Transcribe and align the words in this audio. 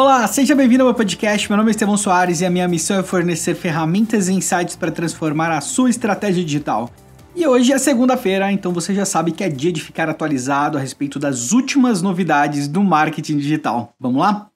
Olá, 0.00 0.24
seja 0.28 0.54
bem-vindo 0.54 0.84
ao 0.84 0.90
meu 0.90 0.94
podcast. 0.94 1.48
Meu 1.50 1.56
nome 1.56 1.70
é 1.70 1.72
Estevão 1.72 1.96
Soares 1.96 2.40
e 2.40 2.46
a 2.46 2.50
minha 2.50 2.68
missão 2.68 3.00
é 3.00 3.02
fornecer 3.02 3.56
ferramentas 3.56 4.28
e 4.28 4.32
insights 4.32 4.76
para 4.76 4.92
transformar 4.92 5.50
a 5.50 5.60
sua 5.60 5.90
estratégia 5.90 6.44
digital. 6.44 6.88
E 7.34 7.44
hoje 7.44 7.72
é 7.72 7.78
segunda-feira, 7.78 8.52
então 8.52 8.72
você 8.72 8.94
já 8.94 9.04
sabe 9.04 9.32
que 9.32 9.42
é 9.42 9.48
dia 9.48 9.72
de 9.72 9.82
ficar 9.82 10.08
atualizado 10.08 10.78
a 10.78 10.80
respeito 10.80 11.18
das 11.18 11.50
últimas 11.50 12.00
novidades 12.00 12.68
do 12.68 12.80
marketing 12.80 13.38
digital. 13.38 13.92
Vamos 13.98 14.20
lá? 14.20 14.48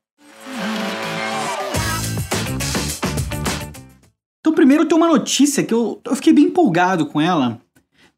Então, 4.39 4.55
primeiro 4.55 4.87
tem 4.87 4.97
uma 4.97 5.09
notícia 5.09 5.65
que 5.65 5.75
eu, 5.75 6.01
eu 6.05 6.15
fiquei 6.15 6.33
bem 6.33 6.45
empolgado 6.45 7.05
com 7.05 7.21
ela, 7.21 7.61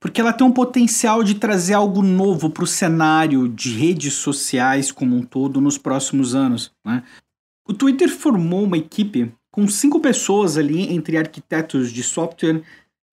porque 0.04 0.20
ela 0.20 0.34
tem 0.34 0.46
um 0.46 0.52
potencial 0.52 1.24
de 1.24 1.36
trazer 1.36 1.72
algo 1.72 2.02
novo 2.02 2.50
para 2.50 2.62
o 2.62 2.66
cenário 2.66 3.48
de 3.48 3.72
redes 3.74 4.12
sociais 4.12 4.92
como 4.92 5.16
um 5.16 5.22
todo 5.22 5.62
nos 5.62 5.78
próximos 5.78 6.34
anos. 6.34 6.70
Né? 6.84 7.02
O 7.66 7.72
Twitter 7.72 8.10
formou 8.10 8.64
uma 8.64 8.76
equipe 8.76 9.32
com 9.50 9.66
cinco 9.66 9.98
pessoas 10.00 10.58
ali, 10.58 10.92
entre 10.92 11.16
arquitetos 11.16 11.90
de 11.90 12.02
software, 12.02 12.60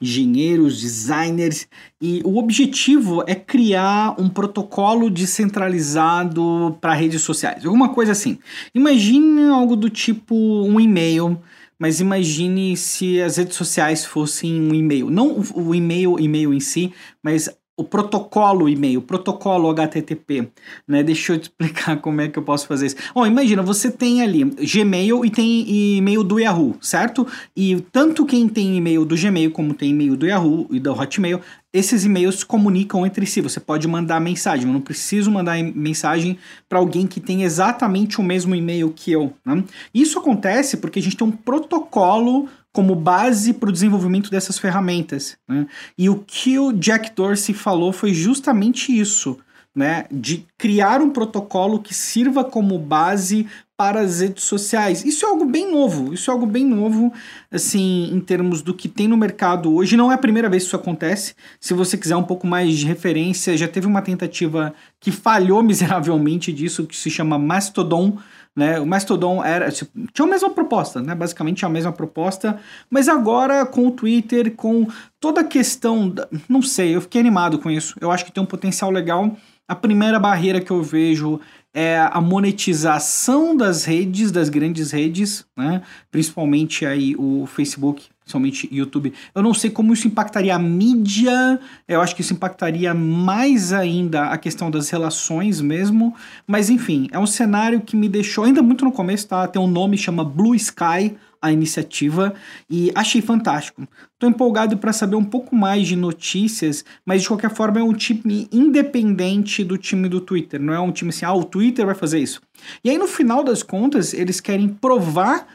engenheiros, 0.01 0.81
designers, 0.81 1.65
e 2.01 2.21
o 2.25 2.38
objetivo 2.38 3.23
é 3.26 3.35
criar 3.35 4.20
um 4.20 4.27
protocolo 4.27 5.09
descentralizado 5.09 6.77
para 6.81 6.93
redes 6.93 7.21
sociais, 7.21 7.65
alguma 7.65 7.93
coisa 7.93 8.12
assim. 8.12 8.37
Imagine 8.76 9.45
algo 9.45 9.77
do 9.77 9.89
tipo 9.89 10.35
um 10.35 10.77
e-mail 10.77 11.41
mas 11.81 11.99
imagine 11.99 12.77
se 12.77 13.20
as 13.20 13.38
redes 13.38 13.55
sociais 13.55 14.05
fossem 14.05 14.62
um 14.62 14.71
e-mail. 14.71 15.09
Não 15.09 15.44
o 15.55 15.73
e-mail, 15.73 16.20
e-mail 16.20 16.54
em 16.54 16.59
si, 16.59 16.94
mas 17.23 17.49
o 17.81 17.84
protocolo 17.84 18.70
e-mail, 18.70 18.99
o 18.99 19.03
protocolo 19.03 19.70
HTTP, 19.70 20.49
né? 20.87 21.04
Deixa 21.04 21.34
eu 21.34 21.40
te 21.40 21.43
explicar 21.43 21.98
como 21.98 22.21
é 22.21 22.27
que 22.27 22.38
eu 22.38 22.43
posso 22.43 22.68
fazer 22.68 22.88
isso. 22.88 22.96
Ó, 23.13 23.26
imagina, 23.26 23.62
você 23.62 23.91
tem 23.91 24.21
ali 24.21 24.43
Gmail 24.43 25.26
e 25.26 25.29
tem 25.29 25.98
e-mail 25.98 26.23
do 26.23 26.40
Yahoo, 26.40 26.76
certo? 26.79 27.27
E 27.55 27.82
tanto 27.91 28.26
quem 28.26 28.48
tem 28.48 28.77
e-mail 28.77 29.04
do 29.04 29.15
Gmail 29.15 29.51
como 29.51 29.73
tem 29.73 29.90
e-mail 29.90 30.15
do 30.15 30.26
Yahoo 30.26 30.68
e 30.71 30.79
do 30.79 30.91
Hotmail 30.91 31.41
esses 31.73 32.04
e-mails 32.04 32.40
se 32.40 32.46
comunicam 32.46 33.05
entre 33.05 33.26
si. 33.26 33.40
Você 33.40 33.60
pode 33.60 33.88
mandar 33.88 34.20
mensagem. 34.20 34.68
Eu 34.68 34.73
não 34.73 34.82
preciso 34.82 35.32
mandar 35.32 35.57
mensagem 35.63 36.38
para 36.68 36.79
alguém 36.79 37.07
que 37.07 37.21
tem 37.21 37.43
exatamente 37.43 38.20
o 38.20 38.23
mesmo 38.23 38.54
e-mail 38.54 38.91
que 38.93 39.12
eu. 39.12 39.34
Né? 39.45 39.63
Isso 39.93 40.20
acontece 40.20 40.77
porque 40.77 40.99
a 40.99 41.01
gente 41.01 41.16
tem 41.16 41.26
um 41.26 41.32
protocolo 41.32 42.49
como 42.73 42.95
base 42.95 43.53
para 43.53 43.69
o 43.69 43.71
desenvolvimento 43.71 44.31
dessas 44.31 44.57
ferramentas. 44.57 45.37
Né? 45.47 45.67
E 45.97 46.09
o 46.09 46.23
que 46.25 46.57
o 46.57 46.71
Jack 46.71 47.13
Dorsey 47.15 47.53
falou 47.53 47.91
foi 47.91 48.13
justamente 48.13 48.97
isso. 48.97 49.37
Né, 49.73 50.03
de 50.11 50.45
criar 50.57 50.99
um 50.99 51.09
protocolo 51.11 51.79
que 51.79 51.93
sirva 51.93 52.43
como 52.43 52.77
base 52.77 53.47
para 53.81 54.01
as 54.01 54.19
redes 54.19 54.43
sociais. 54.43 55.03
Isso 55.03 55.25
é 55.25 55.29
algo 55.29 55.43
bem 55.43 55.71
novo, 55.71 56.13
isso 56.13 56.29
é 56.29 56.33
algo 56.33 56.45
bem 56.45 56.63
novo, 56.63 57.11
assim, 57.49 58.11
em 58.13 58.19
termos 58.19 58.61
do 58.61 58.75
que 58.75 58.87
tem 58.87 59.07
no 59.07 59.17
mercado 59.17 59.73
hoje. 59.73 59.97
Não 59.97 60.11
é 60.11 60.15
a 60.15 60.19
primeira 60.19 60.47
vez 60.47 60.63
que 60.63 60.67
isso 60.67 60.75
acontece. 60.75 61.33
Se 61.59 61.73
você 61.73 61.97
quiser 61.97 62.15
um 62.15 62.23
pouco 62.23 62.45
mais 62.45 62.77
de 62.77 62.85
referência, 62.85 63.57
já 63.57 63.67
teve 63.67 63.87
uma 63.87 64.03
tentativa 64.03 64.72
que 64.99 65.09
falhou 65.09 65.63
miseravelmente 65.63 66.53
disso, 66.53 66.85
que 66.85 66.95
se 66.95 67.09
chama 67.09 67.39
Mastodon. 67.39 68.19
Né? 68.56 68.80
O 68.80 68.85
Mastodon 68.85 69.44
era 69.44 69.72
tipo, 69.72 69.91
tinha 70.13 70.28
a 70.28 70.30
mesma 70.30 70.50
proposta, 70.50 71.02
né? 71.02 71.16
Basicamente 71.16 71.66
a 71.66 71.69
mesma 71.69 71.91
proposta, 71.91 72.59
mas 72.90 73.07
agora 73.07 73.66
com 73.66 73.88
o 73.88 73.91
Twitter, 73.91 74.53
com 74.56 74.88
toda 75.19 75.41
a 75.41 75.44
questão, 75.44 76.13
não 76.50 76.62
sei, 76.62 76.96
eu 76.96 77.02
fiquei 77.02 77.22
animado 77.22 77.59
com 77.59 77.72
isso. 77.72 77.96
Eu 78.02 78.12
acho 78.12 78.25
que 78.25 78.31
tem 78.31 78.44
um 78.44 78.47
potencial 78.47 78.91
legal. 78.91 79.35
A 79.68 79.75
primeira 79.75 80.19
barreira 80.19 80.59
que 80.59 80.72
eu 80.72 80.84
vejo 80.84 81.40
é 81.74 81.97
a 82.12 82.19
monetização 82.19 83.56
das 83.56 83.85
redes, 83.85 84.31
das 84.31 84.50
grandes 84.50 84.91
redes, 84.91 85.45
né? 85.57 85.81
principalmente 86.11 86.85
aí 86.85 87.16
o 87.17 87.45
Facebook, 87.45 88.09
principalmente 88.31 88.69
YouTube. 88.71 89.13
Eu 89.35 89.43
não 89.43 89.53
sei 89.53 89.69
como 89.69 89.93
isso 89.93 90.07
impactaria 90.07 90.55
a 90.55 90.59
mídia, 90.59 91.59
eu 91.87 92.01
acho 92.01 92.15
que 92.15 92.21
isso 92.21 92.33
impactaria 92.33 92.93
mais 92.93 93.73
ainda 93.73 94.27
a 94.27 94.37
questão 94.37 94.71
das 94.71 94.89
relações 94.89 95.59
mesmo, 95.59 96.15
mas 96.47 96.69
enfim, 96.69 97.07
é 97.11 97.19
um 97.19 97.27
cenário 97.27 97.81
que 97.81 97.95
me 97.95 98.07
deixou 98.07 98.45
ainda 98.45 98.61
muito 98.61 98.85
no 98.85 98.91
começo, 98.91 99.27
tá? 99.27 99.47
Tem 99.47 99.61
um 99.61 99.67
nome, 99.67 99.97
chama 99.97 100.23
Blue 100.23 100.55
Sky, 100.55 101.15
a 101.41 101.51
iniciativa 101.51 102.35
e 102.69 102.91
achei 102.93 103.19
fantástico. 103.19 103.87
Estou 104.13 104.29
empolgado 104.29 104.77
para 104.77 104.93
saber 104.93 105.15
um 105.15 105.23
pouco 105.23 105.55
mais 105.55 105.87
de 105.87 105.95
notícias, 105.95 106.85
mas 107.03 107.23
de 107.23 107.27
qualquer 107.27 107.49
forma 107.49 107.79
é 107.79 107.83
um 107.83 107.93
time 107.93 108.47
independente 108.51 109.63
do 109.63 109.75
time 109.75 110.07
do 110.07 110.21
Twitter, 110.21 110.61
não 110.61 110.73
é 110.73 110.79
um 110.79 110.91
time 110.91 111.09
assim, 111.09 111.25
ah, 111.25 111.33
o 111.33 111.43
Twitter 111.43 111.85
vai 111.85 111.95
fazer 111.95 112.19
isso. 112.19 112.39
E 112.83 112.91
aí 112.91 112.97
no 112.97 113.07
final 113.07 113.43
das 113.43 113.63
contas, 113.63 114.13
eles 114.13 114.39
querem 114.39 114.69
provar 114.69 115.47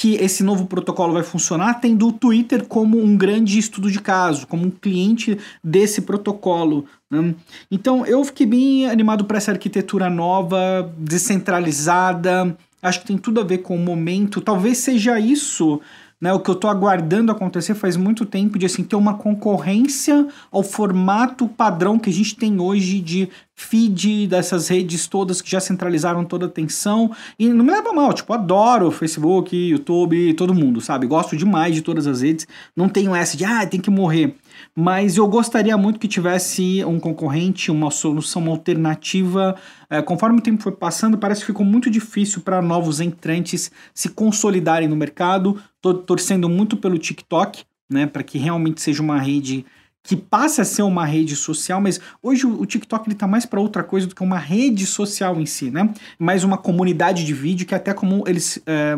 que 0.00 0.14
esse 0.14 0.42
novo 0.42 0.64
protocolo 0.64 1.12
vai 1.12 1.22
funcionar 1.22 1.74
tendo 1.74 2.08
o 2.08 2.12
Twitter 2.12 2.66
como 2.66 2.98
um 2.98 3.18
grande 3.18 3.58
estudo 3.58 3.90
de 3.90 4.00
caso, 4.00 4.46
como 4.46 4.64
um 4.64 4.70
cliente 4.70 5.36
desse 5.62 6.00
protocolo. 6.00 6.86
Né? 7.10 7.34
Então 7.70 8.06
eu 8.06 8.24
fiquei 8.24 8.46
bem 8.46 8.86
animado 8.86 9.26
para 9.26 9.36
essa 9.36 9.50
arquitetura 9.50 10.08
nova, 10.08 10.90
descentralizada, 10.96 12.56
Acho 12.82 13.00
que 13.00 13.08
tem 13.08 13.18
tudo 13.18 13.40
a 13.40 13.44
ver 13.44 13.58
com 13.58 13.76
o 13.76 13.78
momento. 13.78 14.40
Talvez 14.40 14.78
seja 14.78 15.20
isso 15.20 15.82
né, 16.20 16.32
o 16.32 16.40
que 16.40 16.50
eu 16.50 16.54
estou 16.54 16.68
aguardando 16.68 17.32
acontecer 17.32 17.74
faz 17.74 17.96
muito 17.96 18.26
tempo, 18.26 18.58
de 18.58 18.66
assim, 18.66 18.84
ter 18.84 18.96
uma 18.96 19.14
concorrência 19.14 20.28
ao 20.52 20.62
formato 20.62 21.48
padrão 21.48 21.98
que 21.98 22.10
a 22.10 22.12
gente 22.12 22.36
tem 22.36 22.60
hoje 22.60 23.00
de 23.00 23.28
feed 23.54 24.26
dessas 24.26 24.68
redes 24.68 25.06
todas 25.06 25.42
que 25.42 25.50
já 25.50 25.60
centralizaram 25.60 26.24
toda 26.24 26.46
a 26.46 26.48
atenção. 26.48 27.10
E 27.38 27.48
não 27.48 27.64
me 27.64 27.70
leva 27.70 27.92
mal, 27.92 28.12
tipo, 28.12 28.32
adoro 28.32 28.90
Facebook, 28.90 29.54
YouTube, 29.56 30.34
todo 30.34 30.54
mundo, 30.54 30.80
sabe? 30.80 31.06
Gosto 31.06 31.36
demais 31.36 31.74
de 31.74 31.82
todas 31.82 32.06
as 32.06 32.22
redes. 32.22 32.46
Não 32.76 32.88
tenho 32.88 33.14
essa 33.14 33.36
de, 33.36 33.44
ah, 33.44 33.66
tem 33.66 33.80
que 33.80 33.90
morrer. 33.90 34.34
Mas 34.74 35.16
eu 35.16 35.26
gostaria 35.28 35.76
muito 35.76 35.98
que 35.98 36.08
tivesse 36.08 36.84
um 36.84 36.98
concorrente, 36.98 37.70
uma 37.70 37.90
solução 37.90 38.42
uma 38.42 38.52
alternativa. 38.52 39.54
É, 39.88 40.00
conforme 40.00 40.38
o 40.38 40.42
tempo 40.42 40.62
foi 40.62 40.72
passando, 40.72 41.18
parece 41.18 41.40
que 41.40 41.46
ficou 41.46 41.64
muito 41.64 41.90
difícil 41.90 42.40
para 42.42 42.62
novos 42.62 43.00
entrantes 43.00 43.70
se 43.94 44.08
consolidarem 44.08 44.88
no 44.88 44.96
mercado. 44.96 45.60
Estou 45.76 45.94
torcendo 45.94 46.48
muito 46.48 46.76
pelo 46.76 46.98
TikTok, 46.98 47.64
né, 47.88 48.06
para 48.06 48.22
que 48.22 48.38
realmente 48.38 48.80
seja 48.80 49.02
uma 49.02 49.18
rede 49.18 49.64
que 50.02 50.16
passe 50.16 50.60
a 50.60 50.64
ser 50.64 50.82
uma 50.82 51.04
rede 51.04 51.36
social, 51.36 51.80
mas 51.80 52.00
hoje 52.22 52.46
o, 52.46 52.64
TikTok 52.64 53.06
ele 53.06 53.14
tá 53.14 53.26
mais 53.26 53.44
para 53.44 53.60
outra 53.60 53.82
coisa 53.84 54.06
do 54.06 54.14
que 54.14 54.22
uma 54.22 54.38
rede 54.38 54.86
social 54.86 55.38
em 55.38 55.46
si, 55.46 55.70
né? 55.70 55.92
Mais 56.18 56.42
uma 56.42 56.56
comunidade 56.56 57.24
de 57.24 57.34
vídeo 57.34 57.66
que 57.66 57.74
é 57.74 57.76
até 57.76 57.92
como 57.92 58.24
eles 58.26 58.60
é, 58.66 58.96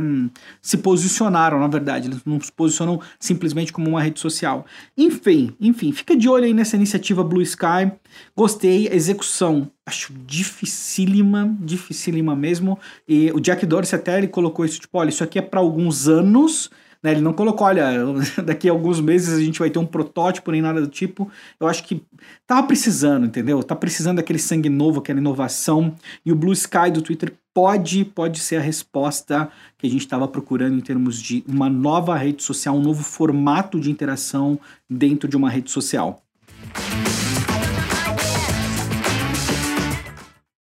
se 0.61 0.79
posicionaram, 0.79 1.59
na 1.59 1.67
verdade, 1.67 2.09
eles 2.09 2.21
não 2.25 2.41
se 2.41 2.53
posicionam 2.53 3.01
simplesmente 3.19 3.73
como 3.73 3.89
uma 3.89 4.01
rede 4.01 4.21
social. 4.21 4.65
Enfim, 4.97 5.55
enfim, 5.61 5.93
fica 5.93 6.17
de 6.17 6.29
olho 6.29 6.45
aí 6.45 6.55
nessa 6.55 6.77
iniciativa 6.77 7.25
Blue 7.25 7.43
Sky. 7.43 7.91
Gostei, 8.37 8.89
a 8.89 8.95
execução 8.95 9.71
acho 9.85 10.13
dificílima, 10.25 11.57
dificílima 11.61 12.37
mesmo. 12.37 12.79
E 13.09 13.33
o 13.33 13.41
Jack 13.41 13.67
Dorsey 13.67 13.99
até 13.99 14.19
ele 14.19 14.29
colocou 14.29 14.65
isso 14.65 14.81
tipo, 14.81 14.99
olha, 14.99 15.09
isso 15.09 15.25
aqui 15.25 15.39
é 15.39 15.43
para 15.43 15.59
alguns 15.59 16.07
anos 16.07 16.71
né? 17.03 17.11
Ele 17.11 17.21
não 17.21 17.33
colocou, 17.33 17.67
olha, 17.67 17.93
daqui 18.45 18.69
a 18.69 18.73
alguns 18.73 19.01
meses 19.01 19.35
a 19.35 19.41
gente 19.41 19.59
vai 19.59 19.69
ter 19.69 19.79
um 19.79 19.87
protótipo 19.87 20.51
nem 20.53 20.63
nada 20.63 20.81
do 20.81 20.87
tipo. 20.87 21.31
Eu 21.59 21.67
acho 21.67 21.83
que 21.85 22.03
tava 22.47 22.67
precisando, 22.67 23.27
entendeu? 23.27 23.63
Tá 23.63 23.75
precisando 23.75 24.17
daquele 24.19 24.39
sangue 24.39 24.69
novo, 24.69 25.01
aquela 25.01 25.19
inovação. 25.19 25.95
E 26.25 26.31
o 26.31 26.37
Blue 26.37 26.53
Sky 26.53 26.91
do 26.93 27.03
Twitter 27.03 27.35
pode, 27.53 28.05
pode 28.05 28.39
ser 28.39 28.57
a 28.57 28.61
resposta 28.61 29.51
que 29.77 29.87
a 29.87 29.91
gente 29.91 30.03
estava 30.03 30.29
procurando 30.29 30.77
em 30.77 30.81
termos 30.81 31.21
de 31.21 31.45
uma 31.49 31.69
nova 31.69 32.17
rede 32.17 32.43
social, 32.43 32.77
um 32.77 32.83
novo 32.83 33.03
formato 33.03 33.81
de 33.81 33.91
interação 33.91 34.59
dentro 34.89 35.29
de 35.29 35.37
uma 35.37 35.51
rede 35.51 35.71
social. 35.71 36.23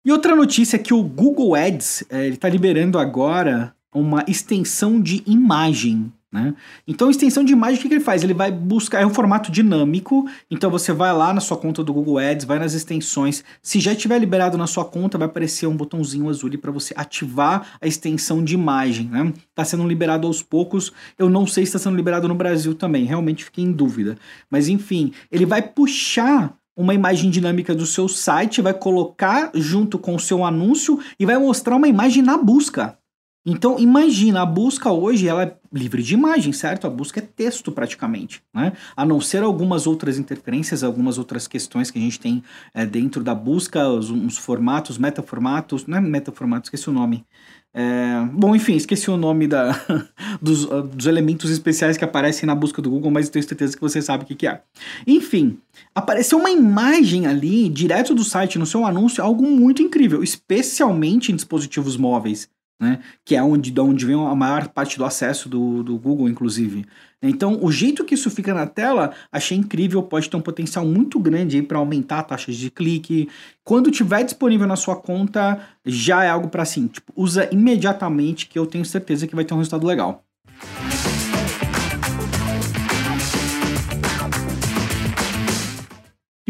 E 0.02 0.10
outra 0.10 0.34
notícia 0.34 0.76
é 0.76 0.78
que 0.78 0.94
o 0.94 1.02
Google 1.02 1.54
Ads 1.54 2.04
está 2.10 2.48
liberando 2.48 2.98
agora 2.98 3.74
uma 3.94 4.24
extensão 4.26 5.00
de 5.00 5.22
imagem 5.26 6.10
né? 6.32 6.54
Então, 6.86 7.10
extensão 7.10 7.42
de 7.42 7.52
imagem, 7.52 7.78
o 7.78 7.82
que, 7.82 7.88
que 7.88 7.94
ele 7.94 8.04
faz? 8.04 8.22
Ele 8.22 8.34
vai 8.34 8.52
buscar, 8.52 9.02
é 9.02 9.06
um 9.06 9.12
formato 9.12 9.50
dinâmico, 9.50 10.28
então 10.48 10.70
você 10.70 10.92
vai 10.92 11.12
lá 11.12 11.34
na 11.34 11.40
sua 11.40 11.56
conta 11.56 11.82
do 11.82 11.92
Google 11.92 12.18
Ads, 12.18 12.44
vai 12.44 12.58
nas 12.58 12.72
extensões, 12.72 13.42
se 13.60 13.80
já 13.80 13.92
estiver 13.92 14.18
liberado 14.18 14.56
na 14.56 14.66
sua 14.66 14.84
conta, 14.84 15.18
vai 15.18 15.26
aparecer 15.26 15.66
um 15.66 15.76
botãozinho 15.76 16.28
azul 16.28 16.50
para 16.58 16.70
você 16.70 16.94
ativar 16.96 17.78
a 17.80 17.86
extensão 17.86 18.42
de 18.44 18.54
imagem. 18.54 19.08
Né? 19.08 19.32
Tá 19.54 19.64
sendo 19.64 19.86
liberado 19.86 20.26
aos 20.26 20.42
poucos, 20.42 20.92
eu 21.18 21.28
não 21.28 21.46
sei 21.46 21.64
se 21.64 21.70
está 21.70 21.78
sendo 21.78 21.96
liberado 21.96 22.28
no 22.28 22.34
Brasil 22.34 22.74
também, 22.74 23.04
realmente 23.04 23.44
fiquei 23.44 23.64
em 23.64 23.72
dúvida. 23.72 24.16
Mas 24.48 24.68
enfim, 24.68 25.12
ele 25.32 25.46
vai 25.46 25.62
puxar 25.62 26.54
uma 26.76 26.94
imagem 26.94 27.30
dinâmica 27.30 27.74
do 27.74 27.84
seu 27.84 28.08
site, 28.08 28.62
vai 28.62 28.72
colocar 28.72 29.50
junto 29.54 29.98
com 29.98 30.14
o 30.14 30.20
seu 30.20 30.44
anúncio 30.44 30.98
e 31.18 31.26
vai 31.26 31.36
mostrar 31.36 31.76
uma 31.76 31.88
imagem 31.88 32.22
na 32.22 32.38
busca. 32.38 32.99
Então, 33.44 33.78
imagina, 33.78 34.42
a 34.42 34.46
busca 34.46 34.92
hoje 34.92 35.26
ela 35.26 35.44
é 35.44 35.56
livre 35.72 36.02
de 36.02 36.12
imagem, 36.12 36.52
certo? 36.52 36.86
A 36.86 36.90
busca 36.90 37.20
é 37.20 37.22
texto 37.22 37.72
praticamente, 37.72 38.42
né? 38.52 38.74
A 38.94 39.06
não 39.06 39.18
ser 39.18 39.42
algumas 39.42 39.86
outras 39.86 40.18
interferências, 40.18 40.84
algumas 40.84 41.16
outras 41.16 41.48
questões 41.48 41.90
que 41.90 41.98
a 41.98 42.02
gente 42.02 42.20
tem 42.20 42.42
é, 42.74 42.84
dentro 42.84 43.24
da 43.24 43.34
busca, 43.34 43.88
os, 43.88 44.10
uns 44.10 44.36
formatos, 44.36 44.98
metaformatos, 44.98 45.86
não 45.86 45.96
é 45.96 46.00
metaformato, 46.02 46.66
esqueci 46.66 46.90
o 46.90 46.92
nome. 46.92 47.24
É, 47.72 48.28
bom, 48.32 48.54
enfim, 48.54 48.74
esqueci 48.74 49.10
o 49.10 49.16
nome 49.16 49.46
da, 49.46 49.70
dos, 50.42 50.66
dos, 50.66 51.06
elementos 51.06 51.50
especiais 51.50 51.96
que 51.96 52.04
aparecem 52.04 52.46
na 52.46 52.54
busca 52.54 52.82
do 52.82 52.90
Google, 52.90 53.10
mas 53.10 53.30
tenho 53.30 53.46
certeza 53.46 53.74
que 53.74 53.80
você 53.80 54.02
sabe 54.02 54.24
o 54.24 54.26
que, 54.26 54.34
que 54.34 54.46
é. 54.46 54.60
Enfim, 55.06 55.58
apareceu 55.94 56.36
uma 56.36 56.50
imagem 56.50 57.26
ali, 57.26 57.70
direto 57.70 58.14
do 58.14 58.24
site, 58.24 58.58
no 58.58 58.66
seu 58.66 58.84
anúncio, 58.84 59.24
algo 59.24 59.44
muito 59.44 59.80
incrível, 59.80 60.22
especialmente 60.22 61.32
em 61.32 61.36
dispositivos 61.36 61.96
móveis 61.96 62.50
né? 62.80 63.00
Que 63.24 63.36
é 63.36 63.42
onde, 63.42 63.70
de 63.70 63.80
onde 63.80 64.06
vem 64.06 64.16
a 64.16 64.34
maior 64.34 64.68
parte 64.68 64.96
do 64.96 65.04
acesso 65.04 65.48
do, 65.48 65.82
do 65.82 65.98
Google, 65.98 66.28
inclusive. 66.28 66.86
Então, 67.22 67.58
o 67.62 67.70
jeito 67.70 68.04
que 68.04 68.14
isso 68.14 68.30
fica 68.30 68.54
na 68.54 68.66
tela, 68.66 69.12
achei 69.30 69.56
incrível, 69.56 70.02
pode 70.02 70.30
ter 70.30 70.36
um 70.36 70.40
potencial 70.40 70.86
muito 70.86 71.20
grande 71.20 71.62
para 71.62 71.78
aumentar 71.78 72.22
taxas 72.22 72.56
de 72.56 72.70
clique. 72.70 73.28
Quando 73.62 73.90
tiver 73.90 74.24
disponível 74.24 74.66
na 74.66 74.76
sua 74.76 74.96
conta, 74.96 75.60
já 75.84 76.24
é 76.24 76.30
algo 76.30 76.48
para 76.48 76.62
assim, 76.62 76.86
tipo, 76.86 77.12
usa 77.14 77.48
imediatamente 77.52 78.46
que 78.48 78.58
eu 78.58 78.66
tenho 78.66 78.84
certeza 78.86 79.26
que 79.26 79.34
vai 79.34 79.44
ter 79.44 79.52
um 79.52 79.58
resultado 79.58 79.86
legal. 79.86 80.24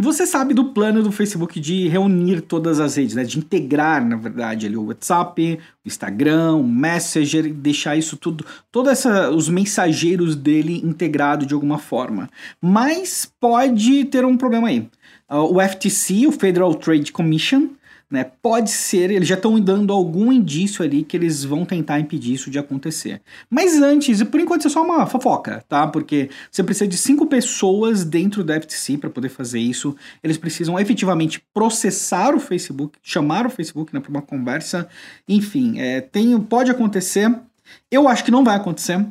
E 0.01 0.03
você 0.03 0.27
sabe 0.27 0.55
do 0.55 0.73
plano 0.73 1.03
do 1.03 1.13
Facebook 1.13 1.61
de 1.61 1.87
reunir 1.87 2.41
todas 2.41 2.81
as 2.81 2.97
redes, 2.97 3.15
né? 3.15 3.23
De 3.23 3.39
integrar, 3.39 4.03
na 4.03 4.17
verdade, 4.17 4.65
ali 4.65 4.75
o 4.75 4.87
WhatsApp, 4.87 5.61
o 5.85 5.87
Instagram, 5.87 6.55
o 6.55 6.67
Messenger, 6.67 7.53
deixar 7.53 7.99
isso 7.99 8.17
tudo, 8.17 8.43
todos 8.73 9.05
os 9.37 9.51
mensageiros 9.51 10.35
dele 10.35 10.81
integrado 10.83 11.45
de 11.45 11.53
alguma 11.53 11.77
forma. 11.77 12.31
Mas 12.63 13.31
pode 13.39 14.07
ter 14.07 14.25
um 14.25 14.39
problema 14.39 14.69
aí. 14.69 14.89
Uh, 15.31 15.55
o 15.55 15.61
FTC, 15.61 16.27
o 16.27 16.33
Federal 16.33 16.75
Trade 16.77 17.13
Commission, 17.13 17.69
né? 18.11 18.25
Pode 18.43 18.71
ser, 18.71 19.11
eles 19.11 19.29
já 19.29 19.37
estão 19.37 19.59
dando 19.61 19.93
algum 19.93 20.33
indício 20.33 20.85
ali 20.85 21.05
que 21.05 21.17
eles 21.17 21.45
vão 21.45 21.65
tentar 21.65 22.01
impedir 22.01 22.35
isso 22.35 22.51
de 22.51 22.59
acontecer. 22.59 23.23
Mas 23.49 23.81
antes, 23.81 24.21
e 24.21 24.25
por 24.25 24.41
enquanto 24.41 24.63
isso 24.63 24.69
é 24.69 24.71
só 24.73 24.83
uma 24.83 25.07
fofoca, 25.07 25.65
tá? 25.69 25.87
Porque 25.87 26.29
você 26.51 26.65
precisa 26.65 26.89
de 26.89 26.97
cinco 26.97 27.27
pessoas 27.27 28.05
dentro 28.05 28.43
da 28.43 28.61
FTC 28.61 28.99
para 28.99 29.09
poder 29.09 29.29
fazer 29.29 29.61
isso. 29.61 29.95
Eles 30.25 30.37
precisam 30.37 30.79
efetivamente 30.79 31.41
processar 31.55 32.35
o 32.35 32.41
Facebook, 32.41 32.99
chamar 33.03 33.47
o 33.47 33.51
Facebook 33.51 33.95
né, 33.95 34.01
para 34.01 34.11
uma 34.11 34.23
conversa. 34.23 34.89
Enfim, 35.29 35.79
é, 35.79 36.01
tem, 36.01 36.39
pode 36.41 36.71
acontecer. 36.71 37.33
Eu 37.89 38.09
acho 38.09 38.25
que 38.25 38.33
não 38.33 38.43
vai 38.43 38.57
acontecer 38.57 39.07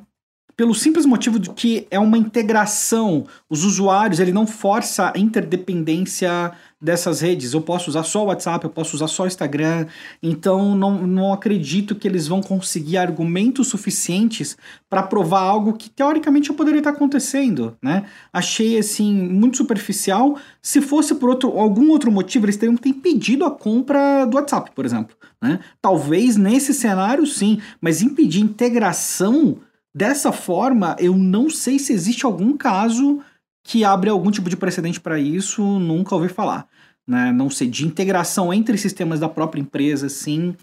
pelo 0.59 0.75
simples 0.75 1.05
motivo 1.05 1.39
de 1.39 1.51
que 1.51 1.87
é 1.89 1.97
uma 1.97 2.17
integração. 2.17 3.25
Os 3.49 3.63
usuários, 3.63 4.19
ele 4.19 4.33
não 4.33 4.45
força 4.45 5.13
a 5.15 5.17
interdependência 5.17 6.51
dessas 6.81 7.21
redes. 7.21 7.53
Eu 7.53 7.61
posso 7.61 7.89
usar 7.89 8.03
só 8.03 8.23
o 8.23 8.27
WhatsApp, 8.27 8.63
eu 8.63 8.69
posso 8.69 8.95
usar 8.95 9.07
só 9.07 9.23
o 9.23 9.27
Instagram. 9.27 9.87
Então, 10.21 10.75
não, 10.75 11.05
não 11.05 11.33
acredito 11.33 11.95
que 11.95 12.07
eles 12.07 12.27
vão 12.27 12.41
conseguir 12.41 12.97
argumentos 12.97 13.67
suficientes 13.67 14.57
para 14.89 15.03
provar 15.03 15.41
algo 15.41 15.73
que 15.73 15.89
teoricamente 15.89 16.51
poderia 16.53 16.79
estar 16.79 16.91
acontecendo, 16.91 17.77
né? 17.81 18.05
Achei 18.31 18.77
assim 18.77 19.13
muito 19.13 19.57
superficial. 19.57 20.37
Se 20.61 20.81
fosse 20.81 21.15
por 21.15 21.29
outro, 21.29 21.57
algum 21.57 21.89
outro 21.89 22.11
motivo, 22.11 22.45
eles 22.45 22.57
teriam 22.57 22.75
que 22.75 22.83
ter 22.83 22.89
impedido 22.89 23.45
a 23.45 23.51
compra 23.51 24.25
do 24.25 24.35
WhatsApp, 24.35 24.71
por 24.73 24.85
exemplo, 24.85 25.15
né? 25.41 25.59
Talvez 25.81 26.37
nesse 26.37 26.73
cenário 26.73 27.25
sim, 27.25 27.59
mas 27.81 28.01
impedir 28.01 28.41
integração 28.41 29.57
Dessa 29.93 30.31
forma, 30.31 30.95
eu 30.99 31.17
não 31.17 31.49
sei 31.49 31.79
se 31.79 31.91
existe 31.91 32.23
algum 32.23 32.55
caso 32.55 33.21
que 33.69 33.83
abre 33.83 34.09
algum 34.09 34.31
tipo 34.31 34.49
de 34.49 34.57
precedente 34.57 34.99
para 34.99 35.19
isso, 35.19 35.61
nunca 35.61 36.15
ouvi 36.15 36.27
falar. 36.27 36.67
Né? 37.07 37.31
Não 37.31 37.51
sei, 37.51 37.67
de 37.67 37.85
integração 37.85 38.51
entre 38.51 38.75
sistemas 38.79 39.19
da 39.19 39.29
própria 39.29 39.61
empresa, 39.61 40.09
sim, 40.09 40.55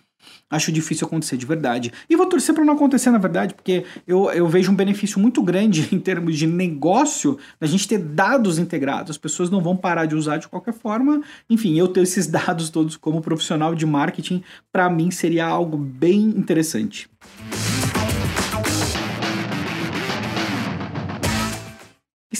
acho 0.50 0.72
difícil 0.72 1.06
acontecer 1.06 1.36
de 1.36 1.46
verdade. 1.46 1.92
E 2.10 2.16
vou 2.16 2.26
torcer 2.26 2.52
para 2.52 2.64
não 2.64 2.74
acontecer, 2.74 3.12
na 3.12 3.18
verdade, 3.18 3.54
porque 3.54 3.84
eu, 4.08 4.28
eu 4.32 4.48
vejo 4.48 4.72
um 4.72 4.74
benefício 4.74 5.20
muito 5.20 5.40
grande 5.40 5.88
em 5.94 6.00
termos 6.00 6.36
de 6.36 6.48
negócio 6.48 7.38
da 7.60 7.66
gente 7.68 7.86
ter 7.86 7.98
dados 7.98 8.58
integrados. 8.58 9.12
As 9.12 9.18
pessoas 9.18 9.50
não 9.50 9.60
vão 9.60 9.76
parar 9.76 10.06
de 10.06 10.16
usar 10.16 10.38
de 10.38 10.48
qualquer 10.48 10.74
forma. 10.74 11.22
Enfim, 11.48 11.78
eu 11.78 11.86
ter 11.86 12.00
esses 12.00 12.26
dados 12.26 12.70
todos 12.70 12.96
como 12.96 13.20
profissional 13.20 13.72
de 13.72 13.86
marketing, 13.86 14.42
para 14.72 14.90
mim 14.90 15.12
seria 15.12 15.46
algo 15.46 15.76
bem 15.76 16.22
interessante. 16.22 17.08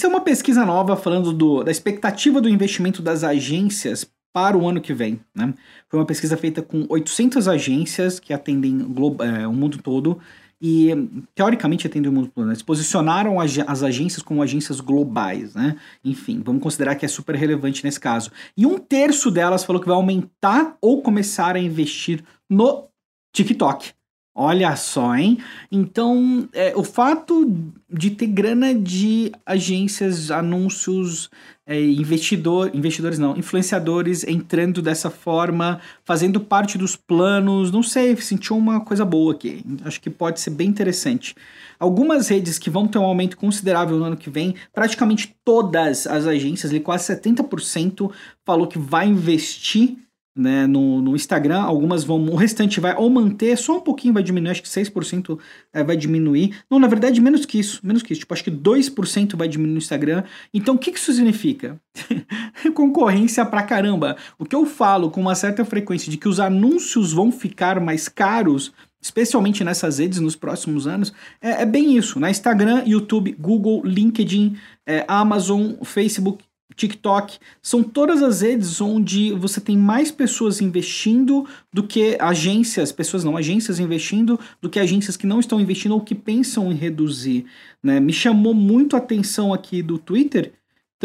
É 0.06 0.08
uma 0.08 0.20
pesquisa 0.20 0.64
nova 0.64 0.96
falando 0.96 1.32
do, 1.32 1.64
da 1.64 1.70
expectativa 1.72 2.40
do 2.40 2.48
investimento 2.48 3.02
das 3.02 3.24
agências 3.24 4.08
para 4.32 4.56
o 4.56 4.68
ano 4.68 4.80
que 4.80 4.94
vem. 4.94 5.18
Né? 5.34 5.52
Foi 5.88 5.98
uma 5.98 6.06
pesquisa 6.06 6.36
feita 6.36 6.62
com 6.62 6.86
800 6.88 7.48
agências 7.48 8.20
que 8.20 8.32
atendem 8.32 8.86
é, 9.18 9.48
o 9.48 9.52
mundo 9.52 9.78
todo 9.78 10.20
e, 10.62 10.90
teoricamente, 11.34 11.88
atendem 11.88 12.08
o 12.08 12.14
mundo 12.14 12.30
todo. 12.32 12.44
Né? 12.46 12.52
Eles 12.52 12.62
posicionaram 12.62 13.40
as 13.40 13.82
agências 13.82 14.22
como 14.22 14.42
agências 14.42 14.80
globais. 14.80 15.56
Né? 15.56 15.74
Enfim, 16.04 16.40
vamos 16.40 16.62
considerar 16.62 16.94
que 16.94 17.04
é 17.04 17.08
super 17.08 17.34
relevante 17.34 17.82
nesse 17.82 17.98
caso. 17.98 18.30
E 18.56 18.64
um 18.64 18.78
terço 18.78 19.28
delas 19.28 19.64
falou 19.64 19.82
que 19.82 19.88
vai 19.88 19.96
aumentar 19.96 20.76
ou 20.80 21.02
começar 21.02 21.56
a 21.56 21.58
investir 21.58 22.22
no 22.48 22.86
TikTok. 23.34 23.95
Olha 24.38 24.76
só, 24.76 25.16
hein? 25.16 25.38
Então, 25.72 26.46
é, 26.52 26.76
o 26.76 26.84
fato 26.84 27.50
de 27.90 28.10
ter 28.10 28.26
grana 28.26 28.74
de 28.74 29.32
agências, 29.46 30.30
anúncios, 30.30 31.30
é, 31.66 31.82
investidor, 31.82 32.70
investidores 32.74 33.18
não, 33.18 33.34
influenciadores 33.34 34.24
entrando 34.24 34.82
dessa 34.82 35.08
forma, 35.08 35.80
fazendo 36.04 36.38
parte 36.38 36.76
dos 36.76 36.94
planos, 36.94 37.72
não 37.72 37.82
sei, 37.82 38.14
sentiu 38.18 38.58
uma 38.58 38.78
coisa 38.78 39.06
boa 39.06 39.32
aqui. 39.32 39.64
Acho 39.86 39.98
que 40.02 40.10
pode 40.10 40.38
ser 40.38 40.50
bem 40.50 40.68
interessante. 40.68 41.34
Algumas 41.80 42.28
redes 42.28 42.58
que 42.58 42.68
vão 42.68 42.86
ter 42.86 42.98
um 42.98 43.04
aumento 43.04 43.38
considerável 43.38 43.96
no 43.96 44.04
ano 44.04 44.18
que 44.18 44.28
vem, 44.28 44.54
praticamente 44.70 45.34
todas 45.42 46.06
as 46.06 46.26
agências, 46.26 46.78
quase 46.82 47.10
70%, 47.10 48.12
falou 48.44 48.66
que 48.66 48.78
vai 48.78 49.08
investir 49.08 49.96
né, 50.36 50.66
no, 50.66 51.00
no 51.00 51.16
Instagram, 51.16 51.62
algumas 51.62 52.04
vão, 52.04 52.22
o 52.26 52.36
restante 52.36 52.78
vai 52.78 52.94
ou 52.94 53.08
manter, 53.08 53.56
só 53.56 53.78
um 53.78 53.80
pouquinho 53.80 54.12
vai 54.12 54.22
diminuir, 54.22 54.50
acho 54.50 54.62
que 54.62 54.68
6% 54.68 55.38
é, 55.72 55.82
vai 55.82 55.96
diminuir. 55.96 56.54
Não, 56.70 56.78
na 56.78 56.86
verdade, 56.86 57.20
menos 57.20 57.46
que 57.46 57.58
isso, 57.58 57.80
menos 57.82 58.02
que 58.02 58.12
isso, 58.12 58.20
tipo, 58.20 58.34
acho 58.34 58.44
que 58.44 58.50
2% 58.50 59.34
vai 59.34 59.48
diminuir 59.48 59.72
no 59.72 59.78
Instagram. 59.78 60.24
Então, 60.52 60.74
o 60.74 60.78
que, 60.78 60.92
que 60.92 60.98
isso 60.98 61.12
significa? 61.12 61.80
Concorrência 62.74 63.46
pra 63.46 63.62
caramba. 63.62 64.16
O 64.38 64.44
que 64.44 64.54
eu 64.54 64.66
falo 64.66 65.10
com 65.10 65.22
uma 65.22 65.34
certa 65.34 65.64
frequência 65.64 66.10
de 66.10 66.18
que 66.18 66.28
os 66.28 66.38
anúncios 66.38 67.12
vão 67.14 67.32
ficar 67.32 67.80
mais 67.80 68.06
caros, 68.06 68.72
especialmente 69.00 69.64
nessas 69.64 69.98
redes 69.98 70.20
nos 70.20 70.36
próximos 70.36 70.86
anos, 70.86 71.14
é, 71.40 71.62
é 71.62 71.66
bem 71.66 71.96
isso, 71.96 72.20
né? 72.20 72.30
Instagram, 72.30 72.82
YouTube, 72.84 73.34
Google, 73.38 73.80
LinkedIn, 73.84 74.56
é, 74.84 75.04
Amazon, 75.08 75.72
Facebook, 75.82 76.44
TikTok, 76.74 77.38
são 77.62 77.82
todas 77.82 78.22
as 78.22 78.40
redes 78.40 78.80
onde 78.80 79.32
você 79.32 79.60
tem 79.60 79.76
mais 79.76 80.10
pessoas 80.10 80.60
investindo 80.60 81.46
do 81.72 81.82
que 81.82 82.16
agências, 82.20 82.92
pessoas 82.92 83.24
não, 83.24 83.36
agências 83.36 83.78
investindo, 83.78 84.38
do 84.60 84.68
que 84.68 84.80
agências 84.80 85.16
que 85.16 85.26
não 85.26 85.40
estão 85.40 85.60
investindo 85.60 85.92
ou 85.92 86.00
que 86.00 86.14
pensam 86.14 86.70
em 86.70 86.74
reduzir. 86.74 87.46
Né? 87.82 88.00
Me 88.00 88.12
chamou 88.12 88.52
muito 88.52 88.96
a 88.96 88.98
atenção 88.98 89.54
aqui 89.54 89.82
do 89.82 89.98
Twitter 89.98 90.52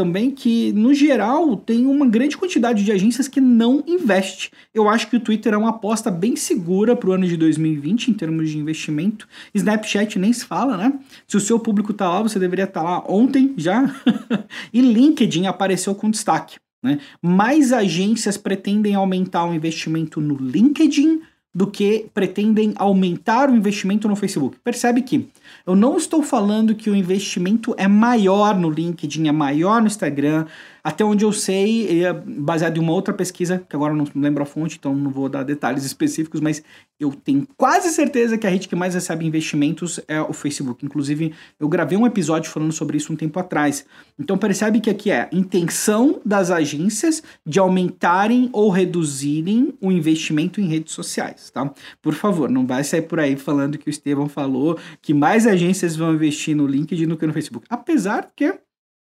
também 0.01 0.31
que, 0.31 0.71
no 0.73 0.95
geral, 0.95 1.55
tem 1.55 1.85
uma 1.85 2.07
grande 2.07 2.35
quantidade 2.35 2.83
de 2.83 2.91
agências 2.91 3.27
que 3.27 3.39
não 3.39 3.83
investe. 3.85 4.51
Eu 4.73 4.89
acho 4.89 5.07
que 5.07 5.15
o 5.15 5.19
Twitter 5.19 5.53
é 5.53 5.57
uma 5.57 5.69
aposta 5.69 6.09
bem 6.09 6.35
segura 6.35 6.95
para 6.95 7.07
o 7.07 7.13
ano 7.13 7.27
de 7.27 7.37
2020 7.37 8.07
em 8.07 8.13
termos 8.15 8.49
de 8.49 8.57
investimento. 8.57 9.27
Snapchat 9.53 10.17
nem 10.17 10.33
se 10.33 10.43
fala, 10.43 10.75
né? 10.75 10.99
Se 11.27 11.37
o 11.37 11.39
seu 11.39 11.59
público 11.59 11.91
está 11.91 12.09
lá, 12.09 12.23
você 12.23 12.39
deveria 12.39 12.65
estar 12.65 12.81
tá 12.81 12.89
lá 12.89 13.03
ontem 13.07 13.53
já. 13.55 13.93
e 14.73 14.81
LinkedIn 14.81 15.45
apareceu 15.45 15.93
com 15.93 16.09
destaque. 16.09 16.57
Né? 16.81 16.97
Mais 17.21 17.71
agências 17.71 18.37
pretendem 18.37 18.95
aumentar 18.95 19.45
o 19.45 19.53
investimento 19.53 20.19
no 20.19 20.35
LinkedIn 20.35 21.21
do 21.53 21.67
que 21.67 22.09
pretendem 22.13 22.73
aumentar 22.77 23.49
o 23.49 23.55
investimento 23.55 24.07
no 24.07 24.15
Facebook. 24.15 24.57
Percebe 24.63 25.01
que 25.01 25.29
eu 25.65 25.75
não 25.75 25.97
estou 25.97 26.23
falando 26.23 26.75
que 26.75 26.89
o 26.89 26.95
investimento 26.95 27.75
é 27.77 27.87
maior 27.87 28.57
no 28.57 28.69
LinkedIn, 28.69 29.27
é 29.27 29.31
maior 29.31 29.81
no 29.81 29.87
Instagram. 29.87 30.45
Até 30.83 31.03
onde 31.03 31.23
eu 31.23 31.31
sei, 31.31 31.83
ele 31.83 32.03
é 32.03 32.13
baseado 32.13 32.77
em 32.77 32.79
uma 32.79 32.93
outra 32.93 33.13
pesquisa, 33.13 33.63
que 33.69 33.75
agora 33.75 33.93
eu 33.93 33.97
não 33.97 34.07
lembro 34.15 34.41
a 34.41 34.45
fonte, 34.45 34.77
então 34.77 34.95
não 34.95 35.11
vou 35.11 35.29
dar 35.29 35.43
detalhes 35.43 35.83
específicos, 35.83 36.41
mas 36.41 36.63
eu 36.99 37.11
tenho 37.11 37.47
quase 37.57 37.89
certeza 37.89 38.37
que 38.37 38.45
a 38.45 38.49
rede 38.49 38.67
que 38.67 38.75
mais 38.75 38.93
recebe 38.93 39.25
investimentos 39.25 39.99
é 40.07 40.21
o 40.21 40.33
Facebook. 40.33 40.85
Inclusive, 40.85 41.33
eu 41.59 41.67
gravei 41.67 41.97
um 41.97 42.05
episódio 42.05 42.51
falando 42.51 42.71
sobre 42.71 42.97
isso 42.97 43.11
um 43.11 43.15
tempo 43.15 43.39
atrás. 43.39 43.85
Então 44.19 44.37
percebe 44.37 44.79
que 44.79 44.89
aqui 44.89 45.09
é 45.09 45.27
intenção 45.31 46.21
das 46.23 46.51
agências 46.51 47.23
de 47.45 47.59
aumentarem 47.59 48.49
ou 48.53 48.69
reduzirem 48.69 49.73
o 49.81 49.91
investimento 49.91 50.61
em 50.61 50.67
redes 50.67 50.93
sociais, 50.93 51.49
tá? 51.49 51.73
Por 52.01 52.13
favor, 52.13 52.49
não 52.49 52.67
vai 52.67 52.83
sair 52.83 53.01
por 53.01 53.19
aí 53.19 53.35
falando 53.35 53.77
que 53.77 53.87
o 53.87 53.89
Estevão 53.89 54.29
falou 54.29 54.77
que 55.01 55.13
mais 55.13 55.47
agências 55.47 55.95
vão 55.95 56.13
investir 56.13 56.55
no 56.55 56.67
LinkedIn 56.67 57.07
do 57.07 57.17
que 57.17 57.25
no 57.25 57.33
Facebook. 57.33 57.65
Apesar 57.69 58.31
que 58.35 58.53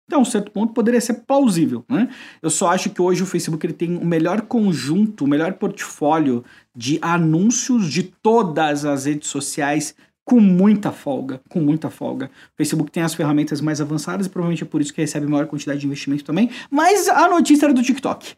até 0.08 0.18
um 0.18 0.26
certo 0.26 0.52
ponto 0.52 0.74
poderia 0.74 1.02
ser 1.02 1.16
plausível, 1.26 1.84
né? 1.90 2.10
Eu 2.42 2.50
só 2.50 2.70
acho 2.70 2.90
que 2.90 3.02
hoje 3.02 3.24
o 3.24 3.26
Facebook 3.26 3.66
ele 3.66 3.74
tem 3.74 3.98
o 3.98 4.06
melhor 4.06 4.42
conjunto, 4.42 5.26
o 5.26 5.28
melhor 5.28 5.54
portfólio 5.54 6.44
de 6.76 7.00
anúncios 7.02 7.92
de 7.92 8.04
todas 8.04 8.86
as 8.86 9.06
redes 9.06 9.30
sociais 9.30 9.96
com 10.26 10.40
muita 10.40 10.92
folga, 10.92 11.40
com 11.48 11.60
muita 11.60 11.92
folga. 11.92 12.26
O 12.26 12.58
Facebook 12.58 12.92
tem 12.92 13.04
as 13.04 13.14
ferramentas 13.14 13.62
mais 13.62 13.80
avançadas 13.80 14.26
e 14.26 14.30
provavelmente 14.30 14.64
é 14.64 14.66
por 14.66 14.82
isso 14.82 14.92
que 14.92 15.00
recebe 15.00 15.28
maior 15.28 15.46
quantidade 15.46 15.80
de 15.80 15.86
investimento 15.86 16.24
também. 16.24 16.50
Mas 16.70 17.08
a 17.08 17.30
notícia 17.30 17.68
era 17.68 17.74
do 17.74 17.84
TikTok. 17.84 18.34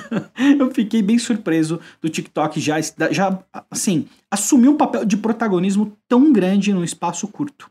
Eu 0.58 0.70
fiquei 0.70 1.02
bem 1.02 1.18
surpreso 1.18 1.78
do 2.00 2.08
TikTok 2.08 2.58
já, 2.58 2.76
já 3.10 3.38
assim, 3.70 4.06
assumir 4.30 4.68
um 4.68 4.76
papel 4.78 5.04
de 5.04 5.18
protagonismo 5.18 5.92
tão 6.08 6.32
grande 6.32 6.72
num 6.72 6.82
espaço 6.82 7.28
curto. 7.28 7.70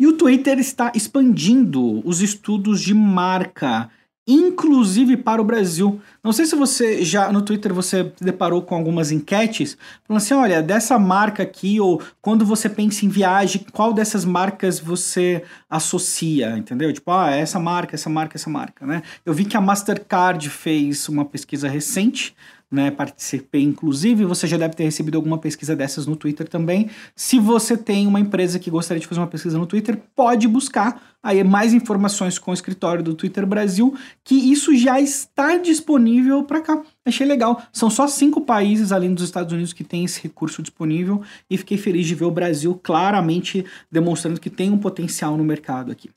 E 0.00 0.06
o 0.06 0.14
Twitter 0.14 0.58
está 0.58 0.90
expandindo 0.94 2.00
os 2.08 2.22
estudos 2.22 2.80
de 2.80 2.94
marca, 2.94 3.90
inclusive 4.26 5.14
para 5.14 5.42
o 5.42 5.44
Brasil. 5.44 6.00
Não 6.24 6.32
sei 6.32 6.46
se 6.46 6.56
você 6.56 7.04
já 7.04 7.30
no 7.30 7.42
Twitter 7.42 7.74
você 7.74 8.10
deparou 8.18 8.62
com 8.62 8.74
algumas 8.74 9.12
enquetes 9.12 9.76
falando 10.08 10.22
assim, 10.22 10.32
olha, 10.32 10.62
dessa 10.62 10.98
marca 10.98 11.42
aqui 11.42 11.78
ou 11.78 12.00
quando 12.22 12.46
você 12.46 12.66
pensa 12.66 13.04
em 13.04 13.10
viagem, 13.10 13.66
qual 13.74 13.92
dessas 13.92 14.24
marcas 14.24 14.80
você 14.80 15.44
associa, 15.68 16.56
entendeu? 16.56 16.90
Tipo, 16.94 17.10
ah, 17.10 17.30
essa 17.30 17.60
marca, 17.60 17.94
essa 17.94 18.08
marca, 18.08 18.38
essa 18.38 18.48
marca, 18.48 18.86
né? 18.86 19.02
Eu 19.26 19.34
vi 19.34 19.44
que 19.44 19.56
a 19.58 19.60
Mastercard 19.60 20.48
fez 20.48 21.10
uma 21.10 21.26
pesquisa 21.26 21.68
recente 21.68 22.34
né, 22.70 22.90
participei 22.90 23.62
inclusive, 23.62 24.24
você 24.24 24.46
já 24.46 24.56
deve 24.56 24.74
ter 24.74 24.84
recebido 24.84 25.16
alguma 25.16 25.38
pesquisa 25.38 25.74
dessas 25.74 26.06
no 26.06 26.14
Twitter 26.14 26.48
também. 26.48 26.88
Se 27.16 27.38
você 27.38 27.76
tem 27.76 28.06
uma 28.06 28.20
empresa 28.20 28.58
que 28.58 28.70
gostaria 28.70 29.00
de 29.00 29.06
fazer 29.06 29.20
uma 29.20 29.26
pesquisa 29.26 29.58
no 29.58 29.66
Twitter, 29.66 30.00
pode 30.14 30.46
buscar 30.46 31.02
aí 31.22 31.42
mais 31.44 31.74
informações 31.74 32.38
com 32.38 32.50
o 32.50 32.54
escritório 32.54 33.02
do 33.02 33.14
Twitter 33.14 33.46
Brasil, 33.46 33.94
que 34.24 34.34
isso 34.34 34.74
já 34.76 35.00
está 35.00 35.56
disponível 35.56 36.44
para 36.44 36.60
cá. 36.60 36.82
Achei 37.04 37.26
legal. 37.26 37.60
São 37.72 37.90
só 37.90 38.06
cinco 38.06 38.42
países 38.42 38.92
além 38.92 39.12
dos 39.12 39.24
Estados 39.24 39.52
Unidos 39.52 39.72
que 39.72 39.84
têm 39.84 40.04
esse 40.04 40.22
recurso 40.22 40.62
disponível 40.62 41.22
e 41.48 41.58
fiquei 41.58 41.76
feliz 41.76 42.06
de 42.06 42.14
ver 42.14 42.24
o 42.24 42.30
Brasil 42.30 42.78
claramente 42.82 43.64
demonstrando 43.90 44.40
que 44.40 44.48
tem 44.48 44.70
um 44.70 44.78
potencial 44.78 45.36
no 45.36 45.44
mercado 45.44 45.90
aqui. 45.90 46.08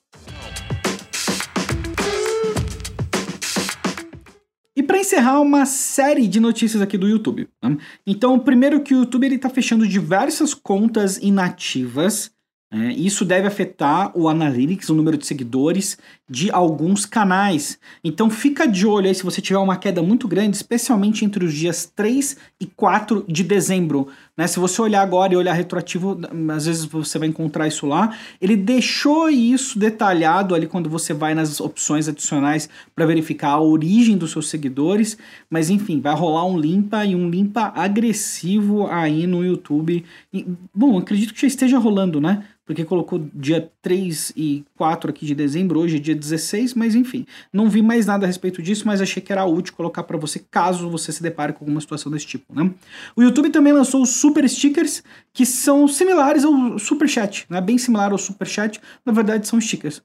E 4.75 4.81
para 4.81 4.99
encerrar 4.99 5.39
uma 5.39 5.65
série 5.65 6.27
de 6.27 6.39
notícias 6.39 6.81
aqui 6.81 6.97
do 6.97 7.07
YouTube. 7.07 7.47
Né? 7.61 7.77
Então, 8.07 8.39
primeiro 8.39 8.81
que 8.81 8.95
o 8.95 8.99
YouTube 8.99 9.27
está 9.27 9.49
fechando 9.49 9.87
diversas 9.87 10.53
contas 10.53 11.17
inativas. 11.17 12.31
Né? 12.73 12.91
Isso 12.93 13.23
deve 13.23 13.47
afetar 13.47 14.11
o 14.17 14.27
analytics, 14.27 14.89
o 14.89 14.95
número 14.95 15.15
de 15.15 15.27
seguidores 15.27 15.95
de 16.27 16.49
alguns 16.49 17.05
canais. 17.05 17.77
Então 18.03 18.31
fica 18.31 18.67
de 18.67 18.87
olho 18.87 19.07
aí 19.07 19.13
se 19.13 19.23
você 19.23 19.39
tiver 19.39 19.59
uma 19.59 19.77
queda 19.77 20.01
muito 20.01 20.27
grande, 20.27 20.57
especialmente 20.57 21.23
entre 21.23 21.45
os 21.45 21.53
dias 21.53 21.85
3 21.95 22.35
e 22.59 22.65
4 22.65 23.25
de 23.27 23.43
dezembro. 23.43 24.07
Né? 24.35 24.47
Se 24.47 24.59
você 24.59 24.81
olhar 24.81 25.01
agora 25.01 25.33
e 25.33 25.37
olhar 25.37 25.53
retroativo, 25.53 26.19
às 26.55 26.65
vezes 26.65 26.85
você 26.85 27.19
vai 27.19 27.27
encontrar 27.27 27.67
isso 27.67 27.85
lá. 27.85 28.17
Ele 28.41 28.55
deixou 28.55 29.29
isso 29.29 29.77
detalhado 29.77 30.55
ali 30.55 30.65
quando 30.65 30.89
você 30.89 31.13
vai 31.13 31.35
nas 31.35 31.59
opções 31.59 32.07
adicionais 32.07 32.67
para 32.95 33.05
verificar 33.05 33.49
a 33.49 33.61
origem 33.61 34.17
dos 34.17 34.31
seus 34.31 34.49
seguidores. 34.49 35.17
Mas 35.49 35.69
enfim, 35.69 36.01
vai 36.01 36.15
rolar 36.15 36.45
um 36.45 36.57
limpa 36.57 37.05
e 37.05 37.15
um 37.15 37.29
limpa 37.29 37.71
agressivo 37.75 38.87
aí 38.87 39.27
no 39.27 39.45
YouTube. 39.45 40.03
E, 40.33 40.47
bom, 40.73 40.97
acredito 40.97 41.33
que 41.33 41.41
já 41.41 41.47
esteja 41.47 41.77
rolando, 41.77 42.19
né? 42.19 42.43
porque 42.65 42.85
colocou 42.85 43.27
dia 43.33 43.69
3 43.81 44.33
e 44.37 44.63
4 44.77 45.09
aqui 45.09 45.25
de 45.25 45.35
dezembro, 45.35 45.79
hoje 45.79 45.97
é 45.97 45.99
dia 45.99 46.15
16, 46.15 46.73
mas 46.75 46.95
enfim, 46.95 47.25
não 47.51 47.69
vi 47.69 47.81
mais 47.81 48.05
nada 48.05 48.25
a 48.25 48.27
respeito 48.27 48.61
disso, 48.61 48.83
mas 48.87 49.01
achei 49.01 49.21
que 49.21 49.31
era 49.33 49.45
útil 49.45 49.73
colocar 49.73 50.03
para 50.03 50.17
você 50.17 50.39
caso 50.39 50.89
você 50.89 51.11
se 51.11 51.21
depare 51.21 51.53
com 51.53 51.65
alguma 51.65 51.81
situação 51.81 52.11
desse 52.11 52.25
tipo, 52.25 52.53
né? 52.53 52.71
O 53.15 53.21
YouTube 53.21 53.49
também 53.49 53.73
lançou 53.73 54.01
os 54.01 54.11
Super 54.23 54.47
Stickers, 54.47 55.03
que 55.33 55.45
são 55.45 55.85
similares 55.85 56.45
ao 56.45 56.79
Super 56.79 57.09
Chat, 57.09 57.45
né? 57.49 57.59
Bem 57.59 57.77
similar 57.77 58.13
ao 58.13 58.17
Super 58.17 58.47
Chat, 58.47 58.79
na 59.05 59.11
verdade 59.11 59.45
são 59.45 59.59
stickers. 59.59 60.01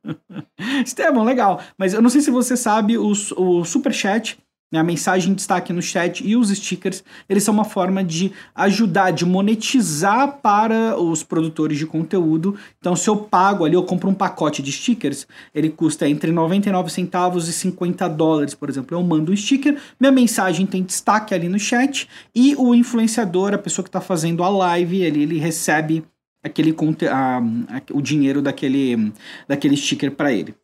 Estevam, 0.84 1.24
legal, 1.24 1.62
mas 1.78 1.94
eu 1.94 2.02
não 2.02 2.10
sei 2.10 2.20
se 2.20 2.30
você 2.30 2.58
sabe, 2.58 2.98
os, 2.98 3.32
o 3.32 3.64
Super 3.64 3.94
Chat 3.94 4.38
a 4.76 4.82
mensagem 4.82 5.32
em 5.32 5.34
destaque 5.34 5.72
no 5.72 5.80
chat 5.80 6.26
e 6.26 6.36
os 6.36 6.50
stickers, 6.50 7.02
eles 7.28 7.42
são 7.42 7.54
uma 7.54 7.64
forma 7.64 8.04
de 8.04 8.32
ajudar, 8.54 9.12
de 9.12 9.24
monetizar 9.24 10.40
para 10.42 11.00
os 11.00 11.22
produtores 11.22 11.78
de 11.78 11.86
conteúdo. 11.86 12.56
Então, 12.78 12.94
se 12.94 13.08
eu 13.08 13.16
pago 13.16 13.64
ali, 13.64 13.74
eu 13.74 13.82
compro 13.82 14.10
um 14.10 14.14
pacote 14.14 14.62
de 14.62 14.70
stickers, 14.70 15.26
ele 15.54 15.70
custa 15.70 16.06
entre 16.06 16.30
99 16.30 16.90
centavos 16.90 17.48
e 17.48 17.52
50 17.52 18.06
dólares, 18.08 18.54
por 18.54 18.68
exemplo. 18.68 18.96
Eu 18.96 19.02
mando 19.02 19.32
um 19.32 19.36
sticker, 19.36 19.78
minha 19.98 20.12
mensagem 20.12 20.66
tem 20.66 20.82
destaque 20.82 21.34
ali 21.34 21.48
no 21.48 21.58
chat 21.58 22.08
e 22.34 22.54
o 22.56 22.74
influenciador, 22.74 23.54
a 23.54 23.58
pessoa 23.58 23.82
que 23.82 23.88
está 23.88 24.00
fazendo 24.00 24.42
a 24.42 24.48
live, 24.48 25.00
ele, 25.00 25.22
ele 25.22 25.38
recebe 25.38 26.04
aquele 26.42 26.74
a, 27.10 27.38
a, 27.38 27.82
o 27.92 28.02
dinheiro 28.02 28.42
daquele, 28.42 29.12
daquele 29.46 29.76
sticker 29.76 30.10
para 30.12 30.32
ele. 30.32 30.54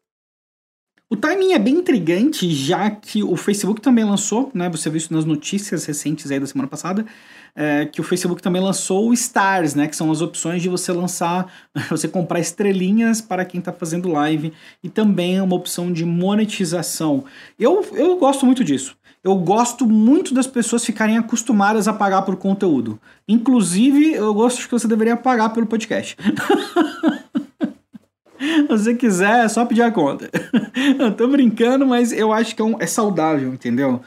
O 1.14 1.16
timing 1.16 1.52
é 1.52 1.60
bem 1.60 1.76
intrigante, 1.76 2.52
já 2.52 2.90
que 2.90 3.22
o 3.22 3.36
Facebook 3.36 3.80
também 3.80 4.04
lançou, 4.04 4.50
né? 4.52 4.68
Você 4.70 4.90
viu 4.90 4.96
isso 4.96 5.14
nas 5.14 5.24
notícias 5.24 5.84
recentes 5.84 6.28
aí 6.28 6.40
da 6.40 6.46
semana 6.46 6.66
passada, 6.66 7.06
é, 7.54 7.86
que 7.86 8.00
o 8.00 8.02
Facebook 8.02 8.42
também 8.42 8.60
lançou 8.60 9.08
o 9.08 9.12
Stars, 9.14 9.76
né? 9.76 9.86
Que 9.86 9.94
são 9.94 10.10
as 10.10 10.20
opções 10.20 10.60
de 10.60 10.68
você 10.68 10.90
lançar, 10.90 11.46
você 11.88 12.08
comprar 12.08 12.40
estrelinhas 12.40 13.20
para 13.20 13.44
quem 13.44 13.60
está 13.60 13.72
fazendo 13.72 14.08
live 14.08 14.52
e 14.82 14.88
também 14.88 15.36
é 15.36 15.42
uma 15.42 15.54
opção 15.54 15.92
de 15.92 16.04
monetização. 16.04 17.24
Eu, 17.56 17.86
eu 17.92 18.16
gosto 18.16 18.44
muito 18.44 18.64
disso. 18.64 18.96
Eu 19.22 19.36
gosto 19.36 19.86
muito 19.86 20.34
das 20.34 20.48
pessoas 20.48 20.84
ficarem 20.84 21.16
acostumadas 21.16 21.86
a 21.86 21.92
pagar 21.92 22.22
por 22.22 22.34
conteúdo. 22.34 22.98
Inclusive, 23.28 24.14
eu 24.14 24.34
gosto 24.34 24.64
que 24.64 24.72
você 24.72 24.88
deveria 24.88 25.16
pagar 25.16 25.50
pelo 25.50 25.68
podcast. 25.68 26.16
Você 28.68 28.94
quiser, 28.94 29.44
é 29.44 29.48
só 29.48 29.64
pedir 29.64 29.82
a 29.82 29.90
conta. 29.90 30.30
eu 30.98 31.14
tô 31.14 31.28
brincando, 31.28 31.86
mas 31.86 32.12
eu 32.12 32.32
acho 32.32 32.54
que 32.54 32.62
é, 32.62 32.64
um, 32.64 32.76
é 32.80 32.86
saudável, 32.86 33.52
entendeu? 33.52 34.00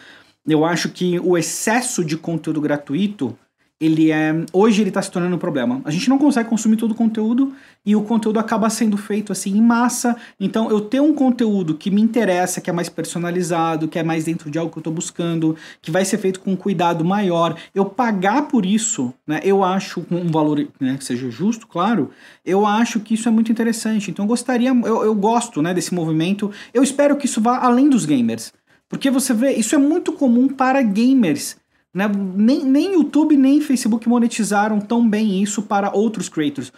Eu 0.48 0.64
acho 0.64 0.90
que 0.90 1.20
o 1.20 1.38
excesso 1.38 2.04
de 2.04 2.18
conteúdo 2.18 2.62
gratuito 2.62 3.38
ele 3.80 4.12
é. 4.12 4.44
Hoje 4.52 4.82
ele 4.82 4.90
está 4.90 5.02
se 5.02 5.12
tornando 5.12 5.36
um 5.36 5.40
problema. 5.40 5.82
A 5.86 5.92
gente 5.92 6.10
não 6.10 6.18
consegue 6.18 6.50
consumir 6.50 6.78
todo 6.78 6.92
o 6.92 6.96
conteúdo 6.96 7.54
e 7.86 7.96
o 7.96 8.02
conteúdo 8.02 8.40
acaba 8.40 8.70
sendo 8.70 8.98
feito 8.98 9.32
assim 9.32 9.56
em 9.56 9.62
massa. 9.62 10.16
Então, 10.40 10.70
eu 10.70 10.82
ter 10.82 11.00
um 11.00 11.14
conteúdo 11.14 11.76
que 11.76 11.92
me 11.92 12.02
interessa, 12.02 12.60
que 12.60 12.70
é 12.70 12.74
mais 12.74 12.90
personalizado, 12.90 13.88
que 13.88 14.00
é 14.00 14.04
mais 14.04 14.26
dentro 14.26 14.50
de 14.50 14.58
algo 14.58 14.72
que 14.72 14.80
eu 14.80 14.82
estou 14.82 14.94
buscando, 14.94 15.56
que 15.82 15.92
vai 15.92 16.04
ser 16.04 16.18
feito 16.18 16.40
com 16.40 16.54
um 16.54 16.56
cuidado 16.56 17.06
maior, 17.06 17.56
eu 17.74 17.86
pagar 17.86 18.48
por 18.48 18.66
isso, 18.66 19.14
né? 19.28 19.40
Eu 19.44 19.64
acho 19.64 20.06
um 20.10 20.32
valor 20.32 20.68
né, 20.80 20.98
que 20.98 21.06
seja 21.06 21.30
justo, 21.30 21.68
claro. 21.68 22.10
Eu 22.44 22.66
acho 22.66 23.00
que 23.00 23.14
isso 23.14 23.28
é 23.28 23.32
muito 23.32 23.52
interessante. 23.52 24.10
Então, 24.10 24.26
eu 24.26 24.30
gostaria, 24.30 24.70
eu, 24.70 25.04
eu 25.04 25.14
gosto, 25.14 25.62
né, 25.62 25.74
desse 25.74 25.94
movimento. 25.94 26.52
Eu 26.74 26.82
espero 26.82 27.16
que 27.16 27.28
isso 27.28 27.40
vá 27.40 27.60
além 27.60 27.90
dos 27.90 28.06
gamers. 28.06 28.52
Porque 28.90 29.12
você 29.12 29.34
vê, 29.34 29.52
isso 29.54 29.76
é 29.76 29.78
muito 29.78 30.14
comum 30.14 30.48
para 30.48 30.82
gamers 30.82 31.58
né? 31.98 32.08
Nem, 32.08 32.64
nem 32.64 32.94
YouTube 32.94 33.36
nem 33.36 33.60
Facebook 33.60 34.08
monetizaram 34.08 34.80
tão 34.80 35.10
bem 35.10 35.42
isso 35.42 35.64
para 35.64 35.92
outros 35.92 36.30
creators. 36.30 36.72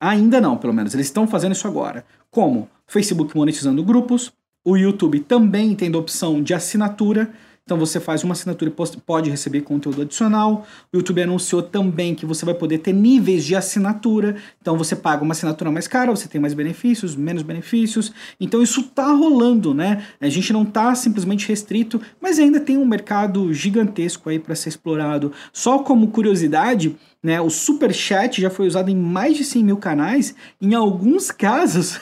Ainda 0.00 0.40
não, 0.40 0.56
pelo 0.56 0.72
menos. 0.72 0.94
Eles 0.94 1.06
estão 1.06 1.26
fazendo 1.26 1.52
isso 1.52 1.66
agora. 1.66 2.06
Como? 2.30 2.68
Facebook 2.86 3.36
monetizando 3.36 3.82
grupos, 3.82 4.32
o 4.64 4.76
YouTube 4.76 5.18
também 5.20 5.74
tendo 5.74 5.98
opção 5.98 6.40
de 6.40 6.54
assinatura. 6.54 7.32
Então 7.66 7.78
você 7.78 7.98
faz 7.98 8.22
uma 8.22 8.32
assinatura 8.32 8.70
e 8.70 9.00
pode 9.00 9.30
receber 9.30 9.62
conteúdo 9.62 10.02
adicional. 10.02 10.66
O 10.92 10.98
YouTube 10.98 11.22
anunciou 11.22 11.62
também 11.62 12.14
que 12.14 12.26
você 12.26 12.44
vai 12.44 12.52
poder 12.52 12.76
ter 12.76 12.92
níveis 12.92 13.42
de 13.42 13.56
assinatura. 13.56 14.36
Então 14.60 14.76
você 14.76 14.94
paga 14.94 15.22
uma 15.22 15.32
assinatura 15.32 15.70
mais 15.70 15.88
cara, 15.88 16.10
você 16.10 16.28
tem 16.28 16.38
mais 16.38 16.52
benefícios, 16.52 17.16
menos 17.16 17.42
benefícios. 17.42 18.12
Então 18.38 18.62
isso 18.62 18.82
tá 18.82 19.06
rolando, 19.06 19.72
né? 19.72 20.04
A 20.20 20.28
gente 20.28 20.52
não 20.52 20.62
tá 20.62 20.94
simplesmente 20.94 21.48
restrito, 21.48 21.98
mas 22.20 22.38
ainda 22.38 22.60
tem 22.60 22.76
um 22.76 22.84
mercado 22.84 23.50
gigantesco 23.54 24.28
aí 24.28 24.38
para 24.38 24.54
ser 24.54 24.68
explorado. 24.68 25.32
Só 25.50 25.78
como 25.78 26.08
curiosidade, 26.08 26.94
né, 27.22 27.40
o 27.40 27.48
Super 27.48 27.94
Chat 27.94 28.42
já 28.42 28.50
foi 28.50 28.66
usado 28.66 28.90
em 28.90 28.96
mais 28.96 29.38
de 29.38 29.44
100 29.44 29.64
mil 29.64 29.76
canais. 29.78 30.34
Em 30.60 30.74
alguns 30.74 31.30
casos, 31.30 31.98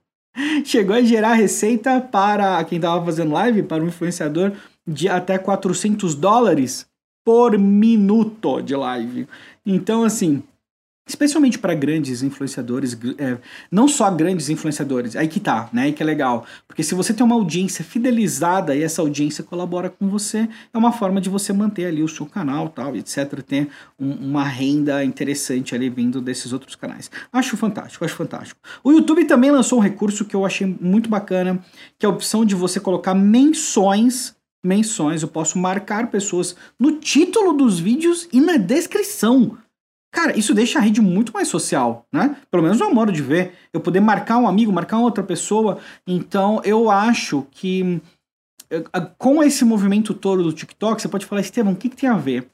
chegou 0.64 0.96
a 0.96 1.02
gerar 1.02 1.34
receita 1.34 2.00
para 2.00 2.64
quem 2.64 2.76
estava 2.76 3.04
fazendo 3.04 3.32
live, 3.32 3.62
para 3.64 3.82
um 3.82 3.88
influenciador, 3.88 4.52
de 4.86 5.08
até 5.08 5.38
400 5.38 6.14
dólares 6.14 6.86
por 7.24 7.58
minuto 7.58 8.60
de 8.60 8.76
live. 8.76 9.26
Então, 9.64 10.04
assim, 10.04 10.42
Especialmente 11.06 11.58
para 11.58 11.74
grandes 11.74 12.22
influenciadores, 12.22 12.96
é, 13.18 13.36
não 13.70 13.86
só 13.86 14.10
grandes 14.10 14.48
influenciadores, 14.48 15.14
aí 15.14 15.28
que 15.28 15.38
tá, 15.38 15.68
né? 15.70 15.82
Aí 15.82 15.92
que 15.92 16.02
é 16.02 16.06
legal. 16.06 16.46
Porque 16.66 16.82
se 16.82 16.94
você 16.94 17.12
tem 17.12 17.24
uma 17.24 17.34
audiência 17.34 17.84
fidelizada 17.84 18.74
e 18.74 18.82
essa 18.82 19.02
audiência 19.02 19.44
colabora 19.44 19.90
com 19.90 20.08
você, 20.08 20.48
é 20.72 20.78
uma 20.78 20.92
forma 20.92 21.20
de 21.20 21.28
você 21.28 21.52
manter 21.52 21.84
ali 21.84 22.02
o 22.02 22.08
seu 22.08 22.24
canal, 22.24 22.70
tal, 22.70 22.96
etc. 22.96 23.42
Ter 23.42 23.68
um, 24.00 24.12
uma 24.12 24.44
renda 24.44 25.04
interessante 25.04 25.74
ali 25.74 25.90
vindo 25.90 26.22
desses 26.22 26.54
outros 26.54 26.74
canais. 26.74 27.10
Acho 27.30 27.54
fantástico, 27.54 28.02
acho 28.02 28.16
fantástico. 28.16 28.58
O 28.82 28.90
YouTube 28.90 29.26
também 29.26 29.50
lançou 29.50 29.78
um 29.78 29.82
recurso 29.82 30.24
que 30.24 30.34
eu 30.34 30.46
achei 30.46 30.74
muito 30.80 31.10
bacana, 31.10 31.62
que 31.98 32.06
é 32.06 32.08
a 32.08 32.12
opção 32.12 32.46
de 32.46 32.54
você 32.54 32.80
colocar 32.80 33.14
menções 33.14 34.34
menções, 34.64 35.22
eu 35.22 35.28
posso 35.28 35.58
marcar 35.58 36.10
pessoas 36.10 36.56
no 36.78 36.98
título 36.98 37.52
dos 37.52 37.78
vídeos 37.78 38.28
e 38.32 38.40
na 38.40 38.56
descrição. 38.56 39.58
Cara, 40.10 40.38
isso 40.38 40.54
deixa 40.54 40.78
a 40.78 40.82
rede 40.82 41.00
muito 41.00 41.32
mais 41.32 41.48
social, 41.48 42.06
né? 42.12 42.36
Pelo 42.50 42.62
menos 42.62 42.80
é 42.80 42.84
um 42.84 42.94
modo 42.94 43.10
de 43.10 43.20
ver. 43.20 43.52
Eu 43.72 43.80
poder 43.80 44.00
marcar 44.00 44.38
um 44.38 44.46
amigo, 44.46 44.72
marcar 44.72 44.98
outra 44.98 45.24
pessoa. 45.24 45.78
Então, 46.06 46.62
eu 46.64 46.88
acho 46.88 47.44
que 47.50 48.00
eh, 48.70 48.84
com 49.18 49.42
esse 49.42 49.64
movimento 49.64 50.14
todo 50.14 50.42
do 50.42 50.52
TikTok, 50.52 51.02
você 51.02 51.08
pode 51.08 51.26
falar, 51.26 51.40
Estevam, 51.40 51.72
o 51.72 51.76
que, 51.76 51.88
que 51.88 51.96
tem 51.96 52.08
a 52.08 52.16
ver? 52.16 52.48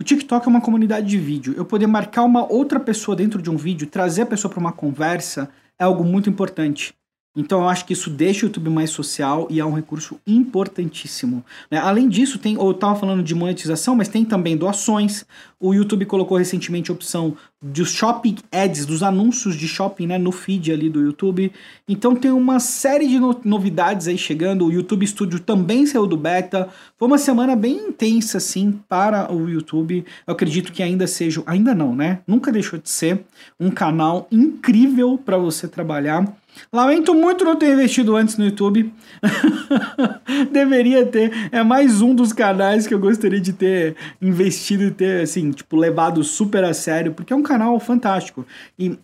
O 0.00 0.04
TikTok 0.04 0.46
é 0.46 0.50
uma 0.50 0.60
comunidade 0.60 1.06
de 1.06 1.18
vídeo. 1.18 1.54
Eu 1.56 1.64
poder 1.64 1.86
marcar 1.86 2.22
uma 2.22 2.50
outra 2.50 2.80
pessoa 2.80 3.16
dentro 3.16 3.42
de 3.42 3.50
um 3.50 3.56
vídeo, 3.56 3.86
trazer 3.86 4.22
a 4.22 4.26
pessoa 4.26 4.50
para 4.50 4.60
uma 4.60 4.72
conversa, 4.72 5.50
é 5.78 5.84
algo 5.84 6.04
muito 6.04 6.30
importante. 6.30 6.94
Então 7.36 7.62
eu 7.62 7.68
acho 7.68 7.84
que 7.84 7.92
isso 7.92 8.08
deixa 8.08 8.46
o 8.46 8.48
YouTube 8.48 8.70
mais 8.70 8.90
social 8.90 9.48
e 9.50 9.58
é 9.58 9.64
um 9.64 9.72
recurso 9.72 10.20
importantíssimo. 10.24 11.44
Né? 11.68 11.78
Além 11.78 12.08
disso, 12.08 12.38
tem, 12.38 12.54
eu 12.54 12.70
estava 12.70 12.94
falando 12.94 13.24
de 13.24 13.34
monetização, 13.34 13.96
mas 13.96 14.08
tem 14.08 14.24
também 14.24 14.56
doações. 14.56 15.24
O 15.58 15.74
YouTube 15.74 16.04
colocou 16.06 16.38
recentemente 16.38 16.90
a 16.90 16.94
opção 16.94 17.36
dos 17.60 17.90
shopping 17.90 18.36
ads, 18.52 18.86
dos 18.86 19.02
anúncios 19.02 19.56
de 19.56 19.66
shopping 19.66 20.06
né, 20.06 20.18
no 20.18 20.30
feed 20.30 20.70
ali 20.70 20.88
do 20.88 21.00
YouTube. 21.00 21.50
Então 21.88 22.14
tem 22.14 22.30
uma 22.30 22.60
série 22.60 23.08
de 23.08 23.18
no 23.18 23.40
novidades 23.44 24.06
aí 24.06 24.18
chegando. 24.18 24.66
O 24.66 24.72
YouTube 24.72 25.04
Studio 25.04 25.40
também 25.40 25.86
saiu 25.86 26.06
do 26.06 26.16
beta. 26.16 26.68
Foi 26.96 27.08
uma 27.08 27.18
semana 27.18 27.56
bem 27.56 27.88
intensa, 27.88 28.38
assim, 28.38 28.78
para 28.88 29.32
o 29.32 29.48
YouTube. 29.48 30.04
Eu 30.26 30.34
acredito 30.34 30.72
que 30.72 30.82
ainda 30.82 31.06
seja, 31.06 31.42
ainda 31.46 31.74
não, 31.74 31.96
né? 31.96 32.20
Nunca 32.26 32.52
deixou 32.52 32.78
de 32.78 32.90
ser 32.90 33.24
um 33.58 33.70
canal 33.70 34.28
incrível 34.30 35.18
para 35.18 35.38
você 35.38 35.66
trabalhar. 35.66 36.32
Lamento 36.72 37.14
muito 37.14 37.44
não 37.44 37.56
ter 37.56 37.72
investido 37.72 38.16
antes 38.16 38.36
no 38.36 38.44
YouTube. 38.44 38.92
Deveria 40.52 41.06
ter. 41.06 41.32
É 41.52 41.62
mais 41.62 42.00
um 42.00 42.14
dos 42.14 42.32
canais 42.32 42.86
que 42.86 42.94
eu 42.94 42.98
gostaria 42.98 43.40
de 43.40 43.52
ter 43.52 43.96
investido 44.20 44.84
e 44.84 44.90
ter, 44.90 45.22
assim, 45.22 45.50
tipo, 45.50 45.76
levado 45.76 46.22
super 46.22 46.64
a 46.64 46.74
sério, 46.74 47.12
porque 47.12 47.32
é 47.32 47.36
um 47.36 47.42
canal 47.42 47.78
fantástico. 47.80 48.46
E 48.78 48.98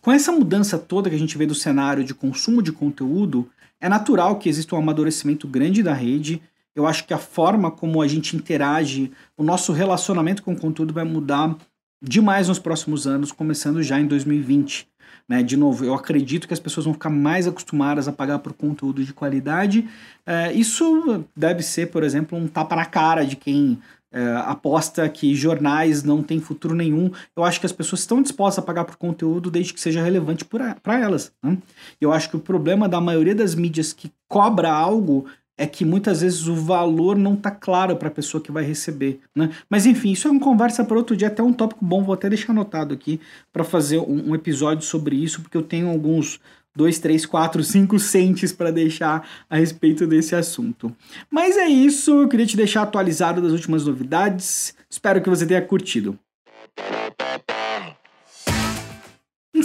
com 0.00 0.12
essa 0.12 0.30
mudança 0.30 0.78
toda 0.78 1.10
que 1.10 1.16
a 1.16 1.18
gente 1.18 1.36
vê 1.36 1.46
do 1.46 1.54
cenário 1.54 2.04
de 2.04 2.14
consumo 2.14 2.62
de 2.62 2.72
conteúdo, 2.72 3.48
é 3.80 3.88
natural 3.88 4.38
que 4.38 4.48
exista 4.48 4.74
um 4.74 4.78
amadurecimento 4.78 5.46
grande 5.48 5.82
da 5.82 5.92
rede. 5.92 6.40
Eu 6.74 6.86
acho 6.86 7.06
que 7.06 7.14
a 7.14 7.18
forma 7.18 7.70
como 7.70 8.00
a 8.02 8.08
gente 8.08 8.36
interage, 8.36 9.10
o 9.36 9.42
nosso 9.42 9.72
relacionamento 9.72 10.42
com 10.42 10.52
o 10.52 10.58
conteúdo 10.58 10.94
vai 10.94 11.04
mudar 11.04 11.56
demais 12.02 12.48
nos 12.48 12.58
próximos 12.58 13.06
anos, 13.06 13.32
começando 13.32 13.82
já 13.82 13.98
em 13.98 14.06
2020. 14.06 14.88
Né? 15.28 15.42
De 15.42 15.56
novo, 15.56 15.84
eu 15.84 15.94
acredito 15.94 16.46
que 16.46 16.54
as 16.54 16.60
pessoas 16.60 16.84
vão 16.84 16.94
ficar 16.94 17.10
mais 17.10 17.46
acostumadas 17.46 18.06
a 18.06 18.12
pagar 18.12 18.38
por 18.38 18.52
conteúdo 18.52 19.04
de 19.04 19.12
qualidade. 19.12 19.88
É, 20.24 20.52
isso 20.52 21.24
deve 21.36 21.62
ser, 21.62 21.90
por 21.90 22.02
exemplo, 22.02 22.38
um 22.38 22.46
tapa 22.46 22.76
na 22.76 22.84
cara 22.84 23.24
de 23.24 23.36
quem 23.36 23.78
é, 24.12 24.34
aposta 24.46 25.08
que 25.08 25.34
jornais 25.34 26.02
não 26.02 26.22
têm 26.22 26.40
futuro 26.40 26.74
nenhum. 26.74 27.10
Eu 27.36 27.44
acho 27.44 27.58
que 27.58 27.66
as 27.66 27.72
pessoas 27.72 28.00
estão 28.00 28.22
dispostas 28.22 28.62
a 28.62 28.66
pagar 28.66 28.84
por 28.84 28.96
conteúdo 28.96 29.50
desde 29.50 29.74
que 29.74 29.80
seja 29.80 30.02
relevante 30.02 30.44
para 30.44 31.00
elas. 31.00 31.32
Né? 31.42 31.58
Eu 32.00 32.12
acho 32.12 32.30
que 32.30 32.36
o 32.36 32.40
problema 32.40 32.88
da 32.88 33.00
maioria 33.00 33.34
das 33.34 33.54
mídias 33.54 33.92
que 33.92 34.12
cobra 34.28 34.70
algo 34.70 35.26
é 35.58 35.66
que 35.66 35.84
muitas 35.84 36.20
vezes 36.20 36.46
o 36.46 36.54
valor 36.54 37.16
não 37.16 37.34
tá 37.34 37.50
claro 37.50 37.96
para 37.96 38.08
a 38.08 38.10
pessoa 38.10 38.42
que 38.42 38.52
vai 38.52 38.64
receber, 38.64 39.20
né? 39.34 39.50
Mas 39.70 39.86
enfim, 39.86 40.12
isso 40.12 40.28
é 40.28 40.30
uma 40.30 40.40
conversa 40.40 40.84
para 40.84 40.96
outro 40.96 41.16
dia, 41.16 41.28
até 41.28 41.42
um 41.42 41.52
tópico 41.52 41.84
bom, 41.84 42.02
vou 42.02 42.14
até 42.14 42.28
deixar 42.28 42.52
anotado 42.52 42.92
aqui 42.92 43.20
para 43.52 43.64
fazer 43.64 43.98
um, 43.98 44.30
um, 44.30 44.34
episódio 44.34 44.84
sobre 44.84 45.16
isso, 45.16 45.40
porque 45.40 45.56
eu 45.56 45.62
tenho 45.62 45.88
alguns 45.88 46.40
dois, 46.74 46.98
três, 46.98 47.24
quatro, 47.24 47.64
cinco 47.64 47.98
centes 47.98 48.52
para 48.52 48.70
deixar 48.70 49.26
a 49.48 49.56
respeito 49.56 50.06
desse 50.06 50.34
assunto. 50.34 50.94
Mas 51.30 51.56
é 51.56 51.66
isso, 51.66 52.22
eu 52.22 52.28
queria 52.28 52.46
te 52.46 52.56
deixar 52.56 52.82
atualizado 52.82 53.40
das 53.40 53.52
últimas 53.52 53.86
novidades. 53.86 54.74
Espero 54.90 55.22
que 55.22 55.30
você 55.30 55.46
tenha 55.46 55.62
curtido. 55.62 56.18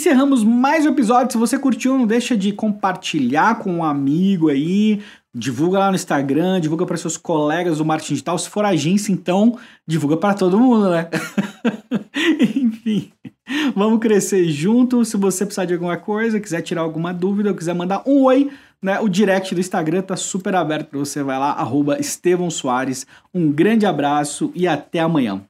Encerramos 0.01 0.43
mais 0.43 0.83
um 0.83 0.89
episódio. 0.89 1.31
Se 1.31 1.37
você 1.37 1.59
curtiu, 1.59 1.95
não 1.95 2.07
deixa 2.07 2.35
de 2.35 2.51
compartilhar 2.51 3.59
com 3.59 3.71
um 3.71 3.83
amigo 3.83 4.49
aí, 4.49 4.99
Divulga 5.33 5.77
lá 5.77 5.89
no 5.89 5.95
Instagram, 5.95 6.59
divulga 6.59 6.87
para 6.87 6.97
seus 6.97 7.17
colegas 7.17 7.77
do 7.77 7.85
marketing 7.85 8.15
digital. 8.15 8.37
Se 8.39 8.49
for 8.49 8.65
agência, 8.65 9.11
então 9.13 9.59
divulga 9.87 10.17
para 10.17 10.33
todo 10.33 10.59
mundo, 10.59 10.89
né? 10.89 11.07
Enfim, 12.55 13.11
vamos 13.75 13.99
crescer 13.99 14.43
junto. 14.49 15.05
Se 15.05 15.15
você 15.17 15.45
precisar 15.45 15.65
de 15.65 15.73
alguma 15.75 15.95
coisa, 15.95 16.39
quiser 16.39 16.63
tirar 16.63 16.81
alguma 16.81 17.13
dúvida, 17.13 17.53
quiser 17.53 17.75
mandar 17.75 18.01
um 18.05 18.23
oi, 18.23 18.49
né? 18.81 18.99
O 18.99 19.07
direct 19.07 19.53
do 19.53 19.61
Instagram 19.61 20.01
tá 20.01 20.17
super 20.17 20.55
aberto 20.55 20.87
para 20.87 20.99
você. 20.99 21.21
Vai 21.21 21.37
lá, 21.37 21.51
arroba 21.51 21.99
Estevão 21.99 22.49
Soares. 22.49 23.05
Um 23.31 23.51
grande 23.51 23.85
abraço 23.85 24.51
e 24.55 24.67
até 24.67 24.99
amanhã. 24.99 25.41